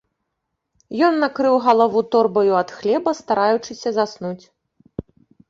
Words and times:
Ён 1.07 1.19
накрыў 1.23 1.57
галаву 1.65 1.99
торбаю 2.15 2.53
ад 2.63 2.69
хлеба, 2.79 3.15
стараючыся 3.21 3.89
заснуць. 4.01 4.43